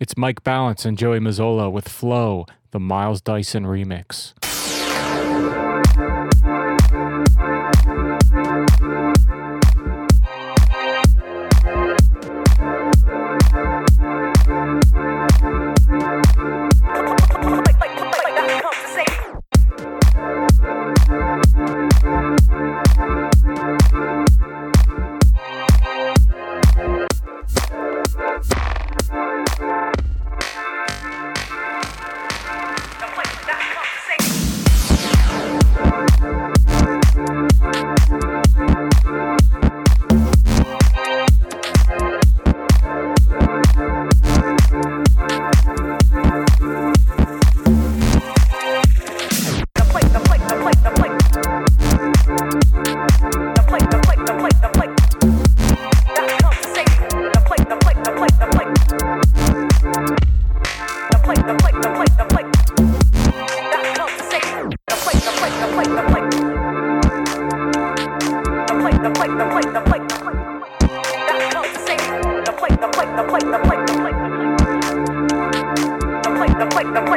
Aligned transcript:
It's 0.00 0.16
Mike 0.16 0.44
Balance 0.44 0.84
and 0.84 0.96
Joey 0.96 1.18
Mazzola 1.18 1.72
with 1.72 1.88
Flow, 1.88 2.46
the 2.70 2.78
Miles 2.78 3.20
Dyson 3.20 3.64
remix. 3.64 4.32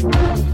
Thank 0.00 0.49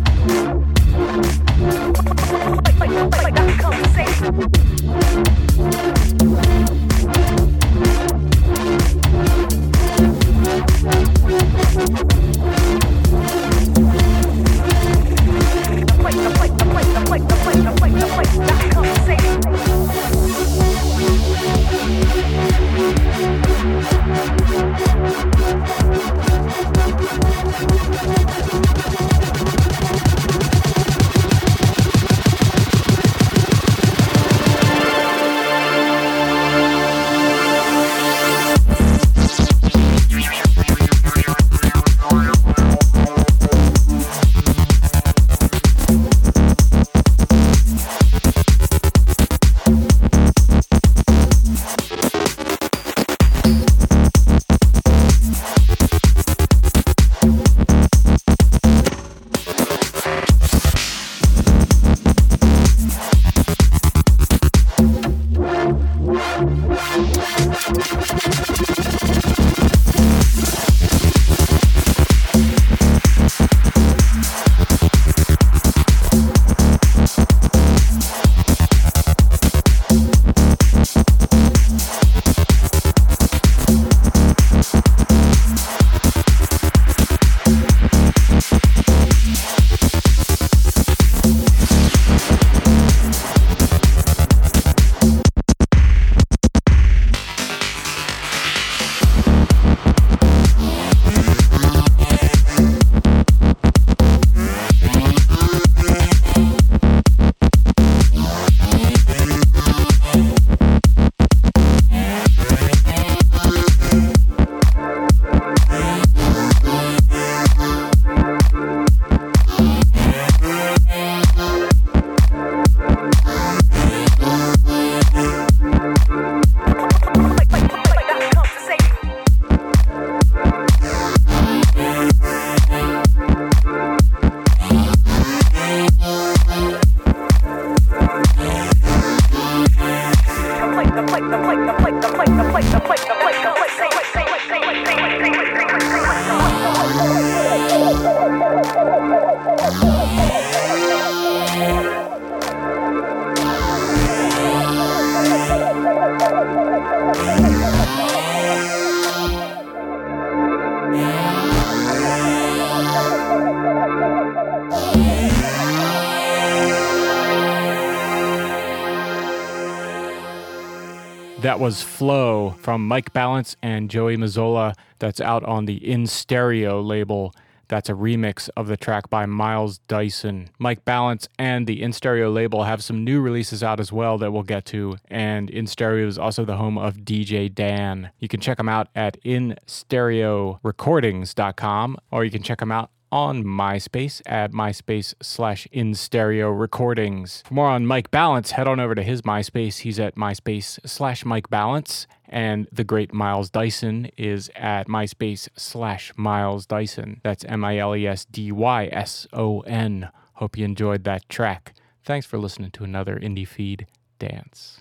That 171.47 171.61
was 171.61 171.81
Flow 171.81 172.57
from 172.59 172.89
Mike 172.89 173.13
Balance 173.13 173.55
and 173.63 173.89
Joey 173.89 174.17
Mazzola. 174.17 174.75
That's 174.99 175.21
out 175.21 175.45
on 175.45 175.67
the 175.67 175.77
In 175.77 176.09
Stereo 176.09 176.81
label. 176.81 177.33
That's 177.69 177.89
a 177.89 177.93
remix 177.93 178.51
of 178.57 178.67
the 178.67 178.77
track 178.77 179.09
by 179.11 179.27
Miles 179.27 179.79
Dyson. 179.87 180.51
Mike 180.59 180.85
Balance 180.85 181.29
and 181.39 181.69
the 181.69 181.85
In 181.85 181.93
Stereo 181.93 182.33
label 182.33 182.65
have 182.65 182.83
some 182.83 183.05
new 183.05 183.21
releases 183.21 183.63
out 183.63 183.79
as 183.79 183.93
well 183.93 184.19
that 184.19 184.33
we'll 184.33 184.43
get 184.43 184.65
to. 184.65 184.97
And 185.07 185.49
In 185.49 185.69
Stereo 185.69 186.09
is 186.09 186.19
also 186.19 186.45
the 186.45 186.57
home 186.57 186.77
of 186.77 187.03
DJ 187.03 187.55
Dan. 187.55 188.11
You 188.19 188.27
can 188.27 188.41
check 188.41 188.57
them 188.57 188.69
out 188.69 188.89
at 188.97 189.23
instereorecordings.com 189.23 191.97
or 192.11 192.25
you 192.25 192.31
can 192.33 192.43
check 192.43 192.59
them 192.59 192.73
out 192.73 192.91
on 193.11 193.45
MySpace 193.45 194.21
at 194.27 194.53
MySpace 194.53 195.15
slash 195.23 195.67
in 195.73 195.95
stereo 195.95 196.51
recordings. 196.51 197.43
For 197.47 197.55
more 197.55 197.69
on 197.69 197.87
Mike 197.87 198.11
Balance, 198.11 198.53
head 198.53 198.69
on 198.69 198.81
over 198.81 198.95
to 198.95 199.03
his 199.03 199.23
MySpace. 199.23 199.79
He's 199.79 200.01
at 200.01 200.17
MySpace 200.17 200.79
slash 200.87 201.25
Mike 201.25 201.49
Balance. 201.51 202.07
And 202.29 202.67
the 202.73 202.85
great 202.85 203.13
Miles 203.13 203.51
Dyson 203.51 204.11
is 204.17 204.51
at 204.57 204.89
MySpace 204.89 205.49
slash 205.57 206.13
Miles 206.17 206.67
Dyson. 206.67 207.21
That's 207.23 207.45
M 207.45 207.65
I 207.65 207.79
L 207.79 207.95
E 207.95 208.07
S 208.07 208.25
D 208.25 208.51
Y 208.51 208.87
S 208.87 209.27
O 209.33 209.61
N. 209.61 210.09
Hope 210.35 210.59
you 210.59 210.65
enjoyed 210.65 211.05
that 211.05 211.29
track. 211.29 211.75
Thanks 212.05 212.27
for 212.27 212.39
listening 212.39 212.71
to 212.73 212.85
another 212.85 213.17
Indie 213.19 213.47
Feed 213.47 213.87
Dance. 214.19 214.81